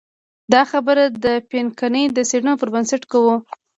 [0.53, 3.35] دا خبره د پینکني د څېړنو پر بنسټ کوو.